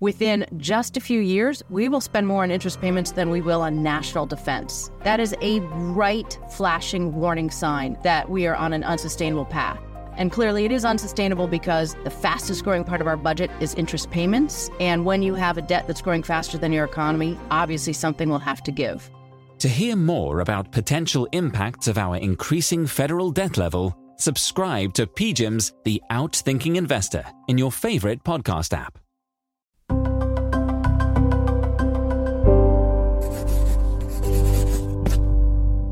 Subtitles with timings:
[0.00, 3.60] Within just a few years, we will spend more on interest payments than we will
[3.60, 4.90] on national defense.
[5.04, 5.60] That is a
[5.92, 9.78] bright, flashing warning sign that we are on an unsustainable path.
[10.16, 14.10] And clearly, it is unsustainable because the fastest growing part of our budget is interest
[14.10, 14.70] payments.
[14.80, 18.38] And when you have a debt that's growing faster than your economy, obviously something will
[18.38, 19.10] have to give.
[19.58, 25.74] To hear more about potential impacts of our increasing federal debt level, subscribe to PGIM's
[25.84, 28.98] The Outthinking Investor in your favorite podcast app.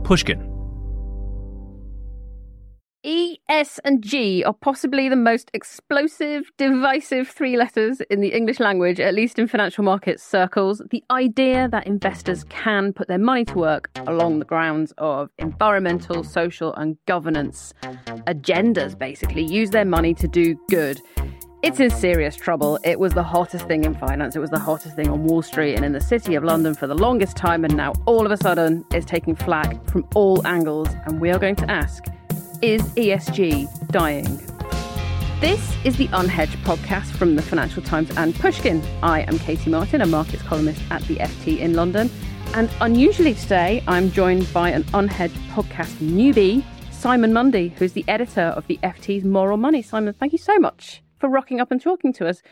[0.08, 0.40] Pushkin.
[3.02, 8.58] E, S, and G are possibly the most explosive, divisive three letters in the English
[8.58, 10.80] language, at least in financial markets circles.
[10.90, 16.24] The idea that investors can put their money to work along the grounds of environmental,
[16.24, 17.74] social, and governance
[18.26, 21.02] agendas, basically, use their money to do good.
[21.60, 22.78] It's in serious trouble.
[22.84, 24.36] It was the hottest thing in finance.
[24.36, 26.86] It was the hottest thing on Wall Street and in the city of London for
[26.86, 27.64] the longest time.
[27.64, 30.88] And now, all of a sudden, it's taking flack from all angles.
[31.06, 32.04] And we are going to ask
[32.62, 34.36] Is ESG dying?
[35.40, 38.80] This is the Unhedged podcast from the Financial Times and Pushkin.
[39.02, 42.08] I am Katie Martin, a markets columnist at the FT in London.
[42.54, 48.42] And unusually today, I'm joined by an Unhedged podcast newbie, Simon Mundy, who's the editor
[48.42, 49.82] of the FT's Moral Money.
[49.82, 52.42] Simon, thank you so much for rocking up and talking to us.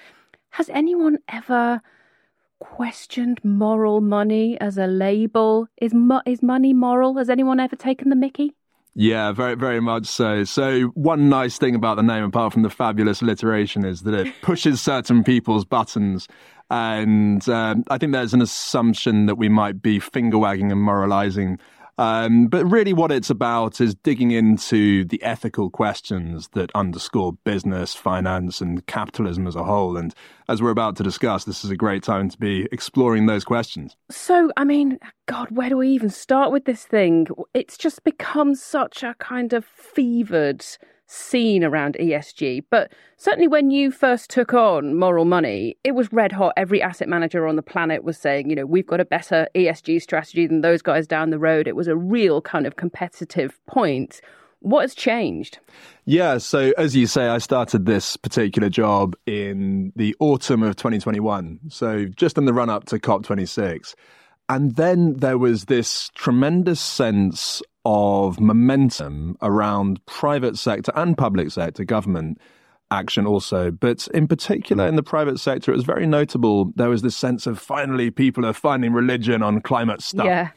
[0.51, 1.81] Has anyone ever
[2.59, 5.69] questioned moral money as a label?
[5.81, 7.17] Is mo- is money moral?
[7.17, 8.55] Has anyone ever taken the Mickey?
[8.99, 10.45] Yeah, very, very much so.
[10.45, 14.33] So, one nice thing about the name, apart from the fabulous alliteration, is that it
[14.41, 16.27] pushes certain people's buttons.
[16.71, 21.59] And um, I think there's an assumption that we might be finger wagging and moralizing
[21.99, 27.95] um, but really, what it's about is digging into the ethical questions that underscore business,
[27.95, 29.97] finance, and capitalism as a whole.
[29.97, 30.15] And
[30.49, 33.97] as we're about to discuss, this is a great time to be exploring those questions.
[34.11, 37.29] So, I mean, God, where do we even start with this thing?
[37.55, 40.65] It's just become such a kind of fevered
[41.07, 42.65] scene around ESG.
[42.71, 46.53] But certainly when you first took on moral money, it was red hot.
[46.57, 50.03] Every asset manager on the planet was saying, you know, we've got a better ESG
[50.03, 51.69] strategy than those guys down the road.
[51.69, 54.21] It was a real kind of competitive point.
[54.61, 55.59] What has changed?
[56.07, 61.61] Yeah, so as you say, I started this particular job in the autumn of 2021.
[61.69, 63.95] So just in the run up to COP26.
[64.49, 71.85] And then there was this tremendous sense of momentum around private sector and public sector
[71.85, 72.37] government
[72.91, 73.71] action also.
[73.71, 76.73] But in particular, in the private sector, it was very notable.
[76.75, 80.27] There was this sense of finally people are finding religion on climate stuff.
[80.27, 80.49] Yeah.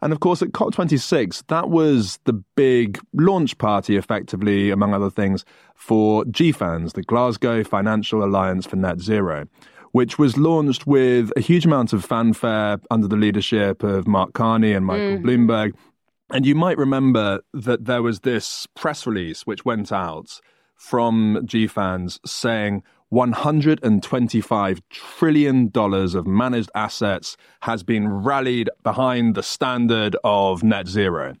[0.00, 5.44] And of course, at COP26, that was the big launch party, effectively, among other things,
[5.74, 9.46] for GFANZ, the Glasgow Financial Alliance for Net Zero,
[9.92, 14.72] which was launched with a huge amount of fanfare under the leadership of Mark Carney
[14.72, 15.22] and Michael mm.
[15.22, 15.74] Bloomberg.
[16.30, 20.40] And you might remember that there was this press release which went out
[20.74, 30.62] from GFANZ saying $125 trillion of managed assets has been rallied behind the standard of
[30.62, 31.34] net zero.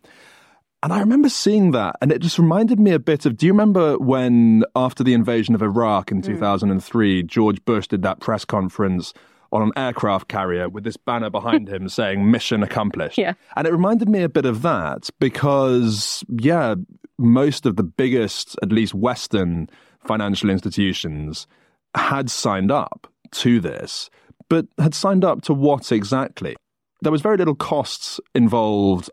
[0.82, 3.36] And I remember seeing that, and it just reminded me a bit of.
[3.36, 6.26] Do you remember when, after the invasion of Iraq in mm.
[6.26, 9.12] 2003, George Bush did that press conference
[9.52, 13.18] on an aircraft carrier with this banner behind him saying mission accomplished.
[13.18, 13.34] Yeah.
[13.56, 16.74] And it reminded me a bit of that because, yeah,
[17.18, 19.68] most of the biggest, at least Western
[20.04, 21.46] financial institutions
[21.94, 24.10] had signed up to this,
[24.48, 26.56] but had signed up to what exactly?
[27.02, 29.10] There was very little costs involved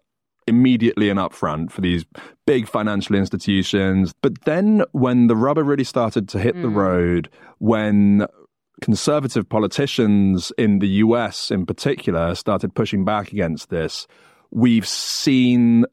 [0.47, 2.05] immediately and upfront for these
[2.45, 4.13] big financial institutions.
[4.21, 6.61] But then when the rubber really started to hit mm.
[6.61, 8.27] the road, when
[8.81, 14.07] conservative politicians in the US in particular started pushing back against this,
[14.51, 15.85] we've seen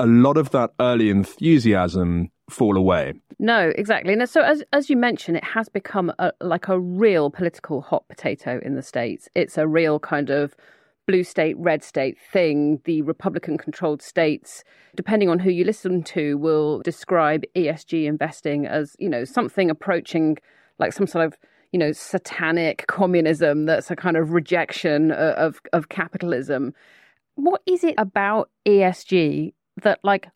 [0.00, 3.14] a lot of that early enthusiasm fall away.
[3.38, 4.12] No, exactly.
[4.12, 8.06] And so as as you mentioned, it has become a, like a real political hot
[8.08, 9.28] potato in the states.
[9.34, 10.54] It's a real kind of
[11.06, 12.80] blue state, red state thing.
[12.84, 14.64] The Republican controlled states,
[14.96, 20.38] depending on who you listen to, will describe ESG investing as, you know, something approaching
[20.78, 21.36] like some sort of
[21.74, 26.72] you know, satanic communism that's a kind of rejection of, of capitalism.
[27.34, 30.28] What is it about ESG that like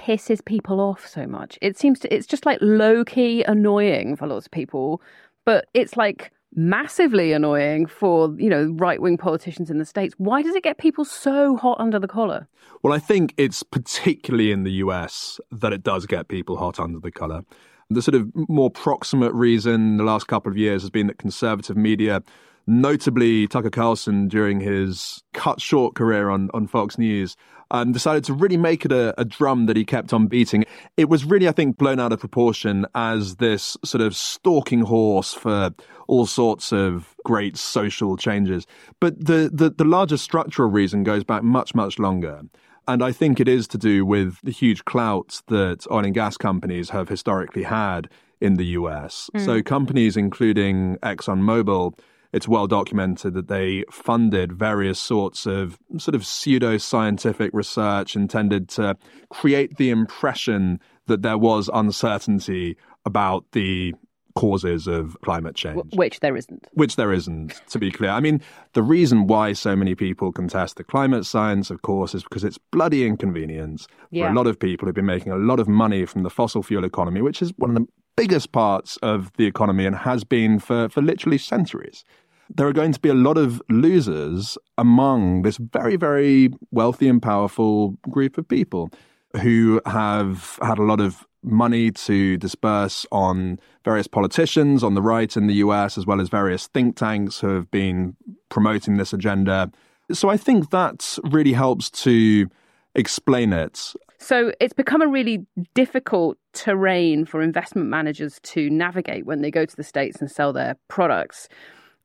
[0.00, 1.58] pisses people off so much?
[1.60, 5.02] It seems to, it's just like low key annoying for lots of people,
[5.44, 10.14] but it's like massively annoying for you know right wing politicians in the states.
[10.16, 12.48] Why does it get people so hot under the collar?
[12.82, 17.00] Well, I think it's particularly in the US that it does get people hot under
[17.00, 17.42] the collar.
[17.90, 21.76] The sort of more proximate reason the last couple of years has been that conservative
[21.76, 22.22] media
[22.66, 27.36] notably Tucker Carlson during his cut short career on, on Fox News,
[27.70, 30.64] um, decided to really make it a, a, drum that he kept on beating.
[30.96, 35.34] It was really, I think, blown out of proportion as this sort of stalking horse
[35.34, 35.70] for
[36.06, 38.66] all sorts of great social changes.
[39.00, 42.42] But the, the, the larger structural reason goes back much, much longer.
[42.88, 46.36] And I think it is to do with the huge clout that oil and gas
[46.36, 48.08] companies have historically had
[48.40, 49.30] in the US.
[49.34, 49.44] Mm.
[49.44, 51.98] So companies including ExxonMobil
[52.32, 58.68] it's well documented that they funded various sorts of sort of pseudo scientific research intended
[58.68, 58.96] to
[59.30, 63.94] create the impression that there was uncertainty about the
[64.36, 65.82] causes of climate change.
[65.94, 66.68] Which there isn't.
[66.72, 68.10] Which there isn't, to be clear.
[68.10, 68.40] I mean,
[68.74, 72.58] the reason why so many people contest the climate science, of course, is because it's
[72.58, 74.26] bloody inconvenience yeah.
[74.26, 76.62] for a lot of people who've been making a lot of money from the fossil
[76.62, 77.86] fuel economy, which is one of the
[78.16, 82.04] biggest parts of the economy and has been for, for literally centuries
[82.54, 87.20] there are going to be a lot of losers among this very, very wealthy and
[87.20, 88.90] powerful group of people
[89.42, 95.36] who have had a lot of money to disperse on various politicians on the right
[95.36, 98.16] in the US, as well as various think tanks who have been
[98.48, 99.70] promoting this agenda.
[100.12, 102.48] So I think that really helps to
[102.94, 103.94] explain it.
[104.18, 109.64] So it's become a really difficult terrain for investment managers to navigate when they go
[109.64, 111.48] to the States and sell their products.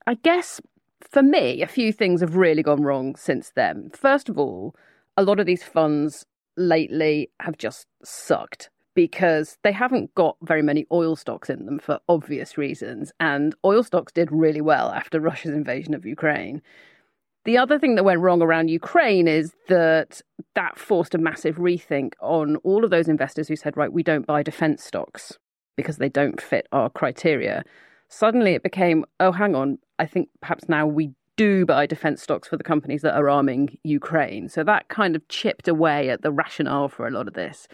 [0.08, 0.62] I guess
[1.10, 3.92] for me, a few things have really gone wrong since then.
[3.94, 4.76] First of all,
[5.18, 6.26] a lot of these funds
[6.58, 12.00] lately have just sucked because they haven't got very many oil stocks in them for
[12.10, 13.12] obvious reasons.
[13.20, 16.62] And oil stocks did really well after Russia's invasion of Ukraine.
[17.44, 20.22] The other thing that went wrong around Ukraine is that
[20.54, 24.28] that forced a massive rethink on all of those investors who said, right, we don't
[24.28, 25.40] buy defense stocks
[25.76, 27.64] because they don't fit our criteria.
[28.10, 32.48] Suddenly it became, oh, hang on, I think perhaps now we do buy defense stocks
[32.48, 34.48] for the companies that are arming Ukraine.
[34.50, 37.68] So that kind of chipped away at the rationale for a lot of this.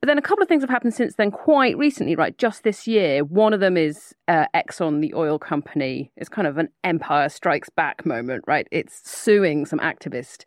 [0.00, 2.36] But then a couple of things have happened since then, quite recently, right?
[2.38, 3.22] Just this year.
[3.22, 6.10] One of them is uh, Exxon, the oil company.
[6.16, 8.66] It's kind of an empire strikes back moment, right?
[8.70, 10.44] It's suing some activist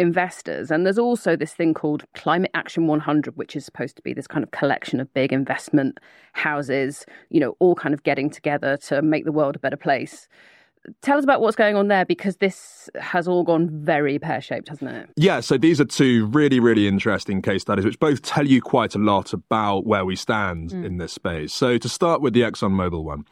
[0.00, 0.72] investors.
[0.72, 4.26] And there's also this thing called Climate Action 100, which is supposed to be this
[4.26, 5.98] kind of collection of big investment
[6.32, 10.26] houses, you know, all kind of getting together to make the world a better place.
[11.02, 14.68] Tell us about what's going on there because this has all gone very pear shaped,
[14.68, 15.10] hasn't it?
[15.16, 18.94] Yeah, so these are two really, really interesting case studies, which both tell you quite
[18.94, 20.84] a lot about where we stand mm.
[20.84, 21.52] in this space.
[21.52, 23.26] So, to start with the ExxonMobil one,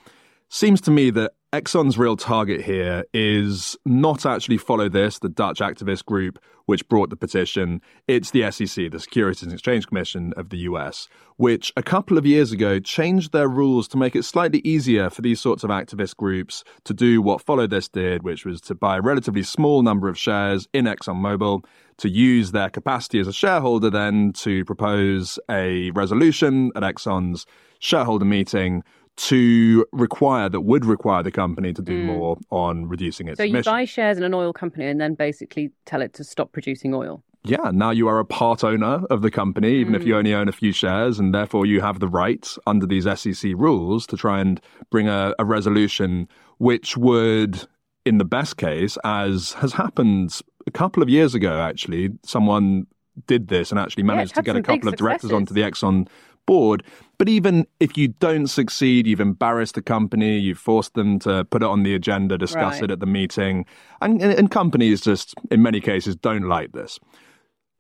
[0.51, 5.61] seems to me that Exxon's real target here is not actually follow this, the Dutch
[5.61, 7.81] activist group which brought the petition.
[8.07, 11.09] It's the SEC, the Securities and Exchange Commission of the US,
[11.39, 15.23] which a couple of years ago changed their rules to make it slightly easier for
[15.23, 18.99] these sorts of activist groups to do what Follow This did, which was to buy
[18.99, 21.65] a relatively small number of shares in ExxonMobil,
[21.97, 27.47] to use their capacity as a shareholder then to propose a resolution at Exxon's
[27.79, 28.83] shareholder meeting
[29.19, 32.07] to require that would require the company to do mm.
[32.07, 33.67] more on reducing its so you emissions.
[33.67, 37.23] buy shares in an oil company and then basically tell it to stop producing oil
[37.43, 39.97] yeah now you are a part owner of the company even mm.
[39.97, 40.19] if you mm.
[40.19, 44.07] only own a few shares and therefore you have the right under these sec rules
[44.07, 46.29] to try and bring a, a resolution
[46.59, 47.67] which would
[48.07, 52.87] in the best case as has happened a couple of years ago actually someone
[53.27, 56.07] did this and actually managed yeah, to get a couple of directors onto the exxon
[56.49, 56.83] board.
[57.19, 61.63] But even if you don't succeed, you've embarrassed the company, you've forced them to put
[61.63, 62.85] it on the agenda, discuss right.
[62.85, 63.67] it at the meeting.
[64.01, 66.99] And, and companies just, in many cases, don't like this.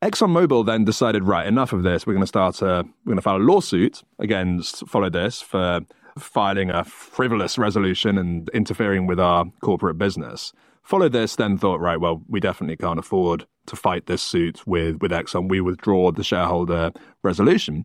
[0.02, 2.06] ExxonMobil then decided, right, enough of this.
[2.06, 5.80] We're going to start a, we're going to file a lawsuit against Follow This for
[6.18, 10.52] filing a frivolous resolution and interfering with our corporate business.
[10.82, 14.96] Follow This then thought, right, well, we definitely can't afford to fight this suit with,
[15.00, 15.48] with Exxon.
[15.48, 17.84] We withdraw the shareholder resolution.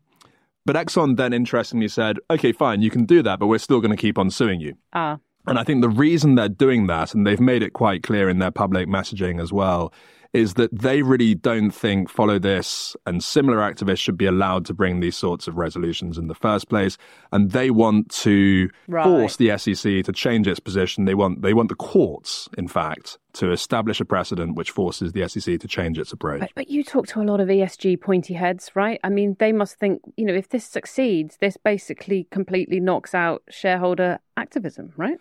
[0.65, 3.91] But Exxon then interestingly said, okay, fine, you can do that, but we're still going
[3.91, 4.75] to keep on suing you.
[4.93, 5.17] Ah.
[5.45, 8.39] And I think the reason they're doing that, and they've made it quite clear in
[8.39, 9.93] their public messaging as well,
[10.33, 14.73] is that they really don't think Follow This and similar activists should be allowed to
[14.73, 16.97] bring these sorts of resolutions in the first place.
[17.31, 19.03] And they want to right.
[19.03, 21.05] force the SEC to change its position.
[21.05, 25.27] They want they want the courts, in fact, to establish a precedent which forces the
[25.27, 26.39] SEC to change its approach.
[26.39, 28.99] But, but you talk to a lot of ESG pointy heads, right?
[29.03, 33.43] I mean, they must think, you know, if this succeeds, this basically completely knocks out
[33.49, 35.17] shareholder activism, right?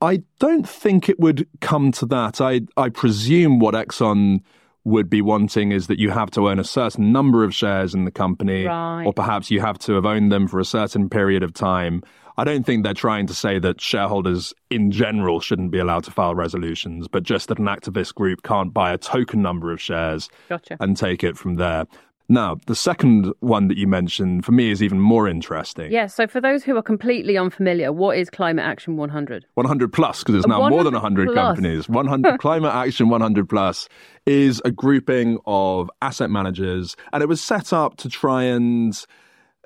[0.00, 2.40] I don't think it would come to that.
[2.40, 4.40] I I presume what Exxon
[4.86, 8.04] would be wanting is that you have to own a certain number of shares in
[8.04, 9.04] the company, Right.
[9.06, 12.02] or perhaps you have to have owned them for a certain period of time.
[12.36, 16.10] I don't think they're trying to say that shareholders in general shouldn't be allowed to
[16.10, 20.28] file resolutions, but just that an activist group can't buy a token number of shares
[20.50, 20.76] Gotcha.
[20.80, 21.86] and take it from there.
[22.28, 25.92] Now, the second one that you mentioned for me is even more interesting.
[25.92, 29.44] Yeah, so for those who are completely unfamiliar, what is Climate Action 100?
[29.54, 31.46] 100 plus because it's now more than 100 100 plus.
[31.56, 33.88] companies 100 climate action 100 plus
[34.24, 39.04] is a grouping of asset managers and it was set up to try and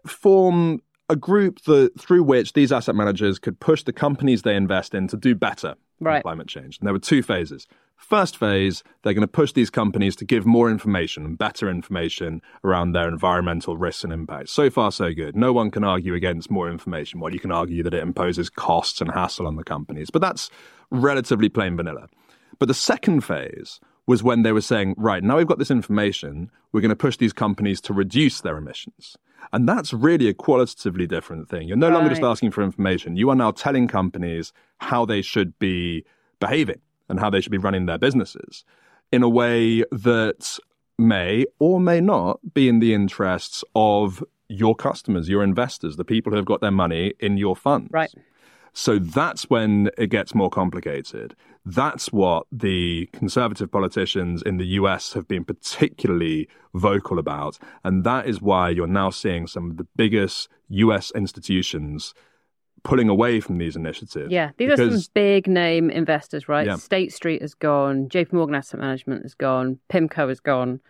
[0.06, 4.94] form a group that through which these asset managers could push the companies they invest
[4.94, 6.22] in to do better on Right.
[6.22, 7.66] climate change and there were two phases
[7.98, 12.40] first phase they're going to push these companies to give more information and better information
[12.64, 16.50] around their environmental risks and impacts so far so good no one can argue against
[16.50, 20.08] more information while you can argue that it imposes costs and hassle on the companies
[20.10, 20.48] but that's
[20.90, 22.08] relatively plain vanilla
[22.58, 23.78] but the second phase
[24.08, 27.18] was when they were saying, right, now we've got this information, we're going to push
[27.18, 29.18] these companies to reduce their emissions.
[29.52, 31.68] And that's really a qualitatively different thing.
[31.68, 33.16] You're no longer just asking for information.
[33.16, 36.04] You are now telling companies how they should be
[36.40, 38.64] behaving and how they should be running their businesses
[39.12, 40.58] in a way that
[40.98, 46.32] may or may not be in the interests of your customers, your investors, the people
[46.32, 47.90] who have got their money in your funds.
[47.92, 48.12] Right.
[48.72, 51.34] So that's when it gets more complicated.
[51.64, 57.58] That's what the conservative politicians in the US have been particularly vocal about.
[57.84, 62.14] And that is why you're now seeing some of the biggest US institutions
[62.82, 64.32] pulling away from these initiatives.
[64.32, 66.66] Yeah, these are some big name investors, right?
[66.66, 66.76] Yeah.
[66.76, 70.80] State Street is gone, JP Morgan Asset Management is gone, PIMCO is gone,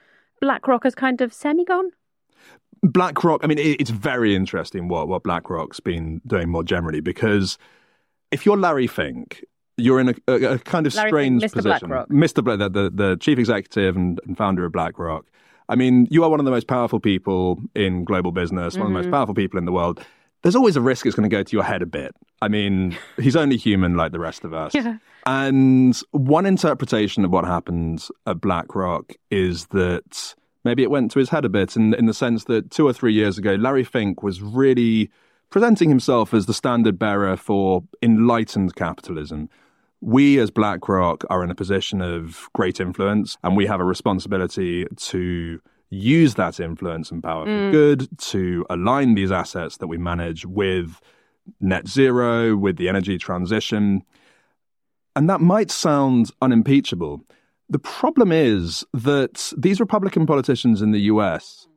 [0.41, 1.91] BlackRock is kind of semi gone.
[2.83, 7.59] BlackRock, I mean, it's very interesting what, what BlackRock's been doing more generally because
[8.31, 9.45] if you're Larry Fink,
[9.77, 11.57] you're in a, a, a kind of Larry strange Fink, Mr.
[11.57, 11.89] position.
[11.89, 12.09] BlackRock.
[12.09, 12.59] Mr.
[12.59, 15.27] The, the, the chief executive and, and founder of BlackRock.
[15.69, 18.89] I mean, you are one of the most powerful people in global business, one of
[18.89, 19.15] the most mm-hmm.
[19.15, 20.05] powerful people in the world.
[20.49, 22.17] There's always a risk it's going to go to your head a bit.
[22.41, 24.75] I mean, he's only human like the rest of us.
[24.75, 24.97] Yeah.
[25.27, 31.29] And one interpretation of what happened at BlackRock is that maybe it went to his
[31.29, 34.23] head a bit in, in the sense that two or three years ago, Larry Fink
[34.23, 35.11] was really
[35.51, 39.51] presenting himself as the standard bearer for enlightened capitalism.
[40.01, 44.87] We as BlackRock are in a position of great influence, and we have a responsibility
[44.97, 47.73] to use that influence and power for mm.
[47.73, 51.01] good, to align these assets that we manage with
[51.61, 54.03] net zero, with the energy transition.
[55.17, 57.23] And that might sound unimpeachable.
[57.71, 61.69] The problem is that these Republican politicians in the US,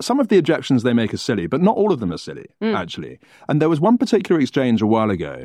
[0.00, 2.46] some of the objections they make are silly, but not all of them are silly,
[2.62, 2.74] mm.
[2.74, 3.18] actually.
[3.48, 5.44] And there was one particular exchange a while ago,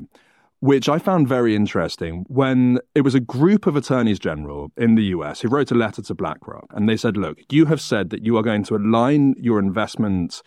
[0.63, 5.03] which I found very interesting, when it was a group of attorneys general in the
[5.15, 6.67] US who wrote a letter to BlackRock.
[6.69, 10.41] And they said, look, you have said that you are going to align your investment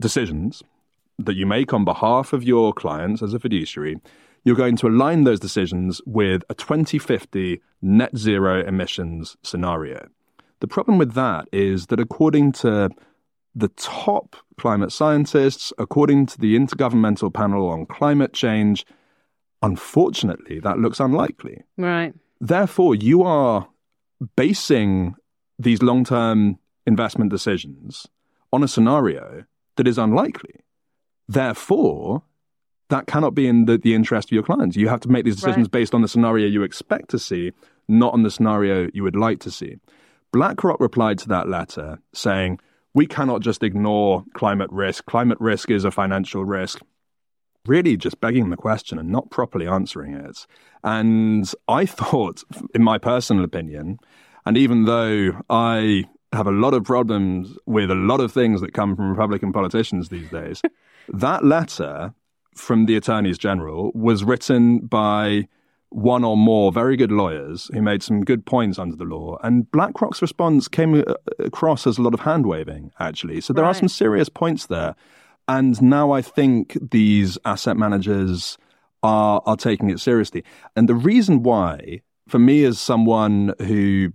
[0.00, 0.62] decisions
[1.18, 3.96] that you make on behalf of your clients as a fiduciary,
[4.44, 10.06] you're going to align those decisions with a 2050 net zero emissions scenario.
[10.60, 12.90] The problem with that is that according to
[13.56, 18.86] the top climate scientists, according to the Intergovernmental Panel on Climate Change,
[19.62, 21.62] unfortunately, that looks unlikely.
[21.76, 22.14] Right.
[22.40, 23.68] Therefore, you are
[24.36, 25.14] basing
[25.58, 28.06] these long term investment decisions
[28.52, 29.44] on a scenario
[29.76, 30.60] that is unlikely.
[31.28, 32.22] Therefore,
[32.88, 34.76] that cannot be in the, the interest of your clients.
[34.76, 35.72] You have to make these decisions Right.
[35.72, 37.52] based on the scenario you expect to see,
[37.88, 39.76] not on the scenario you would like to see.
[40.32, 42.60] BlackRock replied to that letter saying,
[42.94, 45.04] We cannot just ignore climate risk.
[45.06, 46.80] Climate risk is a financial risk
[47.68, 50.46] really just begging the question and not properly answering it.
[50.84, 52.42] And I thought,
[52.74, 53.98] in my personal opinion,
[54.44, 58.74] and even though I have a lot of problems with a lot of things that
[58.74, 60.62] come from Republican politicians these days,
[61.08, 62.14] that letter
[62.54, 65.46] from the attorneys general was written by
[65.90, 69.38] one or more very good lawyers who made some good points under the law.
[69.42, 73.40] And BlackRock's response came uh, across as a lot of hand waving, actually.
[73.40, 74.94] So there are some serious points there.
[75.48, 78.58] And now I think these asset managers
[79.02, 80.42] are are taking it seriously.
[80.74, 84.10] And the reason why, for me as someone who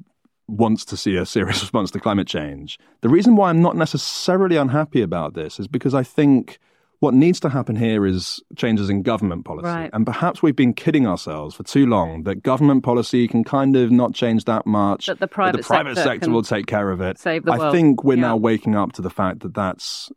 [0.47, 4.57] wants to see a serious response to climate change, the reason why I'm not necessarily
[4.57, 6.59] unhappy about this is because I think
[6.99, 9.65] what needs to happen here is changes in government policy.
[9.65, 9.89] Right.
[9.91, 13.89] And perhaps we've been kidding ourselves for too long that government policy can kind of
[13.89, 15.07] not change that much.
[15.07, 17.17] That the private the private sector sector will take care of it.
[17.17, 17.73] save the I world.
[17.73, 18.21] think we're Yeah.
[18.21, 20.11] now waking up to the fact that that's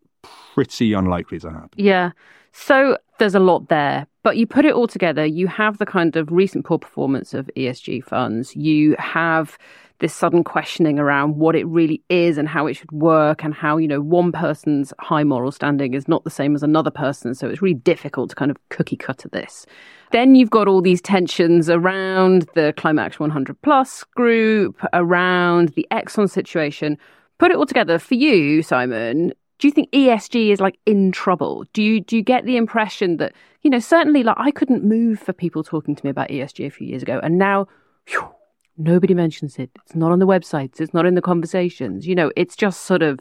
[0.54, 1.70] pretty unlikely to happen.
[1.76, 2.12] Yeah.
[2.52, 4.06] So there's a lot there.
[4.22, 7.50] But you put it all together, you have the kind of recent poor performance of
[7.56, 8.56] ESG funds.
[8.56, 9.58] You have
[9.98, 13.76] this sudden questioning around what it really is and how it should work and how,
[13.76, 17.34] you know, one person's high moral standing is not the same as another person.
[17.34, 19.66] So it's really difficult to kind of cookie cutter this.
[20.12, 25.86] Then you've got all these tensions around the Climate Action 100 Plus group, around the
[25.90, 26.96] Exxon situation.
[27.38, 31.64] Put it all together for you, Simon do you think ESG is like in trouble?
[31.72, 33.32] Do you do you get the impression that
[33.62, 36.70] you know certainly like I couldn't move for people talking to me about ESG a
[36.70, 37.66] few years ago, and now
[38.08, 38.28] whew,
[38.76, 39.70] nobody mentions it.
[39.84, 40.80] It's not on the websites.
[40.80, 42.06] It's not in the conversations.
[42.06, 43.20] You know, it's just sort of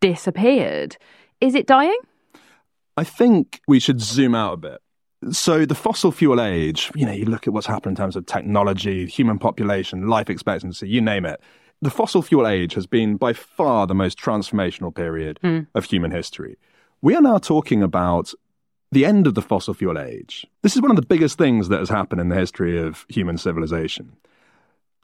[0.00, 0.96] disappeared.
[1.40, 1.98] Is it dying?
[2.96, 4.80] I think we should zoom out a bit.
[5.32, 8.26] So the fossil fuel age, you know, you look at what's happened in terms of
[8.26, 11.40] technology, human population, life expectancy, you name it
[11.82, 15.66] the fossil fuel age has been by far the most transformational period mm.
[15.74, 16.56] of human history.
[17.02, 18.32] We are now talking about
[18.92, 20.46] the end of the fossil fuel age.
[20.62, 23.36] This is one of the biggest things that has happened in the history of human
[23.36, 24.16] civilization.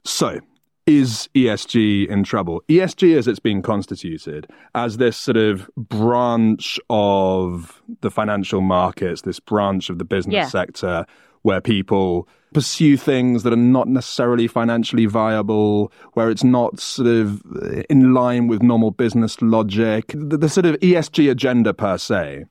[0.05, 0.39] So,
[0.85, 2.61] is ESG in trouble?
[2.67, 9.39] ESG, as it's been constituted, as this sort of branch of the financial markets, this
[9.39, 10.47] branch of the business yeah.
[10.47, 11.05] sector
[11.43, 17.41] where people pursue things that are not necessarily financially viable, where it's not sort of
[17.89, 22.45] in line with normal business logic, the, the sort of ESG agenda per se,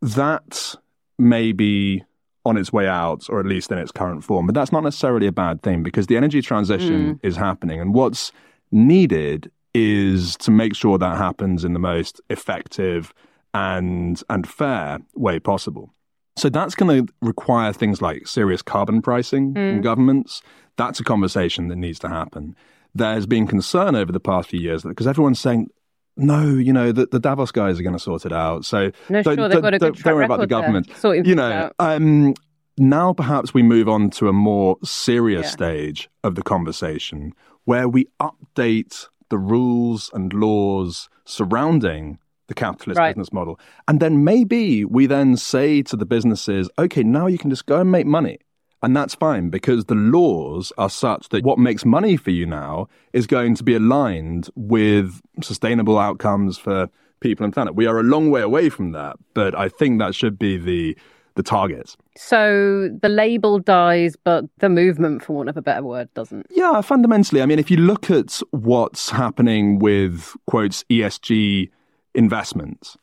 [0.00, 0.74] that
[1.18, 2.04] may be
[2.44, 4.46] on its way out, or at least in its current form.
[4.46, 7.20] But that's not necessarily a bad thing because the energy transition mm.
[7.22, 7.80] is happening.
[7.80, 8.32] And what's
[8.70, 13.12] needed is to make sure that happens in the most effective
[13.54, 15.92] and and fair way possible.
[16.38, 19.72] So that's going to require things like serious carbon pricing mm.
[19.72, 20.42] from governments.
[20.76, 22.56] That's a conversation that needs to happen.
[22.94, 25.68] There's been concern over the past few years because everyone's saying,
[26.16, 28.64] no, you know, the, the Davos guys are going to sort it out.
[28.64, 30.88] So no, don't, sure, don't, don't, don't worry about the government.
[31.04, 32.34] You know, um,
[32.76, 35.50] now perhaps we move on to a more serious yeah.
[35.50, 42.18] stage of the conversation where we update the rules and laws surrounding
[42.48, 43.10] the capitalist right.
[43.10, 43.60] business model.
[43.86, 47.80] And then maybe we then say to the businesses, okay, now you can just go
[47.80, 48.38] and make money.
[48.82, 52.88] And that's fine because the laws are such that what makes money for you now
[53.12, 56.88] is going to be aligned with sustainable outcomes for
[57.20, 57.74] people and planet.
[57.74, 60.96] We are a long way away from that, but I think that should be the
[61.34, 61.96] the target.
[62.16, 66.46] So the label dies, but the movement, for want of a better word, doesn't.
[66.50, 67.40] Yeah, fundamentally.
[67.40, 71.70] I mean, if you look at what's happening with quotes ESG
[72.14, 72.96] investments.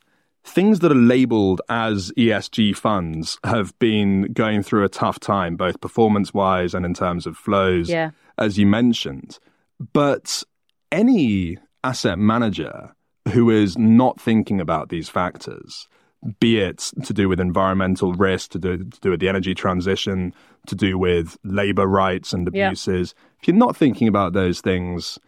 [0.43, 5.81] Things that are labeled as ESG funds have been going through a tough time, both
[5.81, 8.11] performance wise and in terms of flows, yeah.
[8.37, 9.39] as you mentioned.
[9.93, 10.43] But
[10.91, 12.95] any asset manager
[13.33, 15.87] who is not thinking about these factors,
[16.39, 20.33] be it to do with environmental risk, to do, to do with the energy transition,
[20.67, 23.23] to do with labor rights and abuses, yeah.
[23.41, 25.19] if you're not thinking about those things,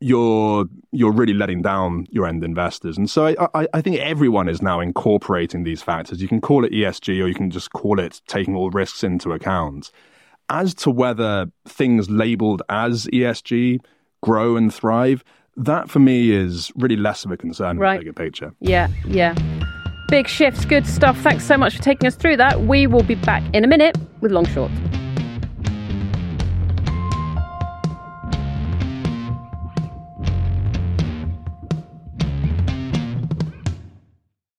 [0.00, 2.96] you're you're really letting down your end investors.
[2.98, 6.20] And so I, I, I, think everyone is now incorporating these factors.
[6.20, 9.32] You can call it ESG or you can just call it taking all risks into
[9.32, 9.90] account.
[10.48, 13.80] As to whether things labeled as ESG
[14.22, 15.24] grow and thrive,
[15.56, 17.94] that for me is really less of a concern right.
[17.94, 18.52] in the bigger picture.
[18.60, 19.34] Yeah, yeah.
[20.08, 21.18] Big shifts, good stuff.
[21.18, 22.62] Thanks so much for taking us through that.
[22.62, 24.70] We will be back in a minute with Long Short.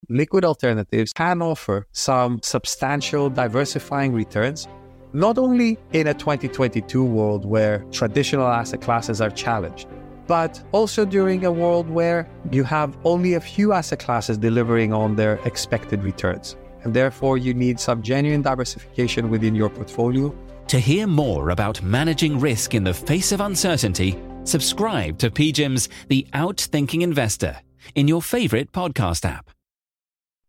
[0.10, 4.68] Liquid alternatives can offer some substantial diversifying returns,
[5.14, 9.88] not only in a 2022 world where traditional asset classes are challenged,
[10.28, 15.16] but also during a world where you have only a few asset classes delivering on
[15.16, 16.58] their expected returns.
[16.84, 20.36] And therefore, you need some genuine diversification within your portfolio.
[20.68, 26.28] To hear more about managing risk in the face of uncertainty, subscribe to PGIM's The
[26.34, 27.58] Outthinking Investor
[27.96, 29.57] in your favorite podcast app.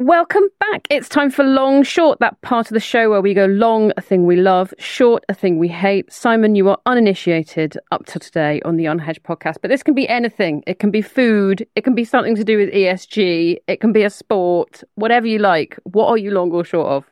[0.00, 0.86] Welcome back.
[0.90, 4.00] It's time for Long Short, that part of the show where we go long, a
[4.00, 6.12] thing we love, short, a thing we hate.
[6.12, 10.08] Simon, you are uninitiated up to today on the Unhedged podcast, but this can be
[10.08, 10.62] anything.
[10.68, 14.04] It can be food, it can be something to do with ESG, it can be
[14.04, 15.76] a sport, whatever you like.
[15.82, 17.04] What are you long or short of?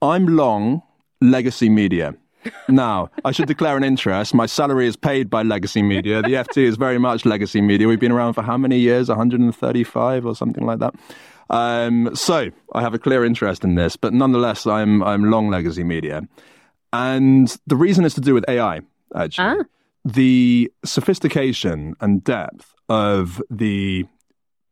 [0.00, 0.80] I'm long
[1.20, 2.14] legacy media.
[2.66, 4.32] now, I should declare an interest.
[4.32, 6.22] My salary is paid by Legacy Media.
[6.22, 7.86] The FT is very much Legacy Media.
[7.86, 9.08] We've been around for how many years?
[9.08, 10.94] 135 or something like that.
[11.52, 15.84] Um, so I have a clear interest in this, but nonetheless, I'm I'm long legacy
[15.84, 16.26] media,
[16.92, 18.80] and the reason is to do with AI.
[19.14, 19.64] Actually, ah.
[20.04, 24.06] the sophistication and depth of the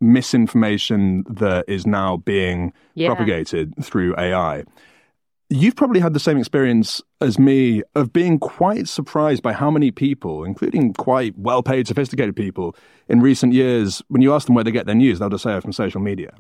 [0.01, 3.09] misinformation that is now being yeah.
[3.09, 4.64] propagated through AI
[5.52, 9.90] You've probably had the same experience as me of being quite surprised by how many
[9.90, 12.76] people, including quite well paid, sophisticated people,
[13.08, 15.56] in recent years, when you ask them where they get their news, they'll just say
[15.56, 16.32] it from social media.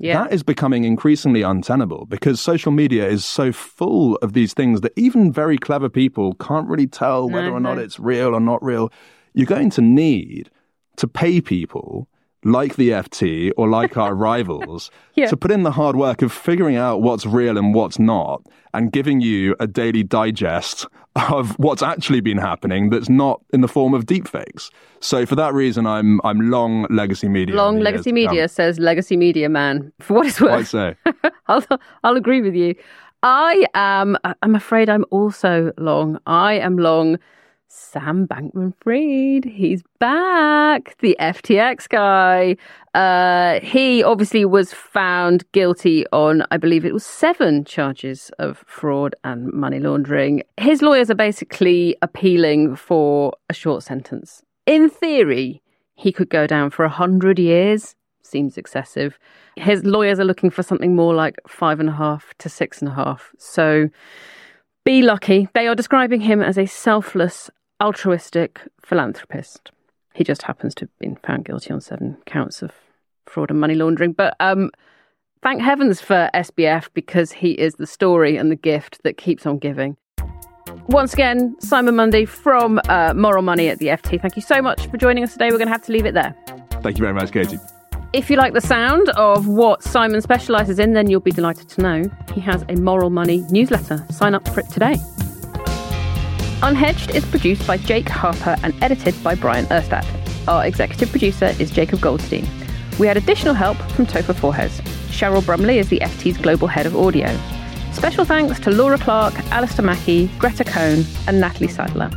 [0.00, 0.24] Yeah.
[0.24, 4.92] That is becoming increasingly untenable because social media is so full of these things that
[4.96, 7.84] even very clever people can't really tell whether or not mm-hmm.
[7.84, 8.92] it's real or not real.
[9.32, 10.50] You're going to need
[10.96, 12.08] to pay people
[12.46, 15.26] like the FT or like our rivals, yeah.
[15.26, 18.92] to put in the hard work of figuring out what's real and what's not, and
[18.92, 20.86] giving you a daily digest
[21.30, 24.70] of what's actually been happening that's not in the form of deepfakes.
[25.00, 27.54] So for that reason, I'm I'm long legacy media.
[27.54, 29.92] Long legacy media says legacy media man.
[30.00, 30.96] For what it's worth, I'd say
[31.48, 31.64] I'll
[32.04, 32.74] I'll agree with you.
[33.22, 34.16] I am.
[34.42, 36.18] I'm afraid I'm also long.
[36.26, 37.18] I am long
[37.68, 39.44] Sam Bankman Fried.
[39.44, 42.56] He's back, the FTX guy.
[42.94, 49.14] Uh, he obviously was found guilty on, I believe it was seven charges of fraud
[49.24, 50.42] and money laundering.
[50.56, 54.42] His lawyers are basically appealing for a short sentence.
[54.66, 55.62] In theory,
[55.94, 57.96] he could go down for a hundred years.
[58.22, 59.18] Seems excessive.
[59.56, 62.90] His lawyers are looking for something more like five and a half to six and
[62.90, 63.32] a half.
[63.38, 63.88] So
[64.86, 65.48] be lucky.
[65.52, 67.50] They are describing him as a selfless
[67.82, 69.72] altruistic philanthropist.
[70.14, 72.70] He just happens to have been found guilty on seven counts of
[73.26, 74.12] fraud and money laundering.
[74.12, 74.70] But um,
[75.42, 79.58] thank heavens for SBF because he is the story and the gift that keeps on
[79.58, 79.96] giving.
[80.86, 84.22] Once again, Simon Mundy from uh, Moral Money at the FT.
[84.22, 85.50] Thank you so much for joining us today.
[85.50, 86.34] We're going to have to leave it there.
[86.80, 87.58] Thank you very much, Katie.
[88.12, 91.82] If you like the sound of what Simon specialises in, then you'll be delighted to
[91.82, 94.06] know he has a Moral Money newsletter.
[94.10, 94.94] Sign up for it today.
[96.62, 100.06] Unhedged is produced by Jake Harper and edited by Brian Erstadt.
[100.48, 102.48] Our executive producer is Jacob Goldstein.
[102.98, 104.80] We had additional help from Topher Forhecz.
[105.10, 107.26] Cheryl Brumley is the FT's global head of audio.
[107.92, 112.10] Special thanks to Laura Clark, Alastair Mackie, Gretta Cohn, and Natalie Seidler.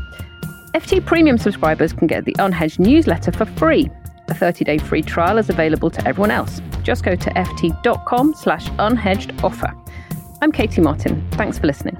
[0.73, 3.89] FT Premium subscribers can get the Unhedged newsletter for free.
[4.30, 6.62] A 30-day free trial is available to everyone else.
[6.84, 9.76] Just go to ft.com slash unhedged offer.
[10.44, 11.28] I'm Katie Martin.
[11.32, 11.98] Thanks for listening.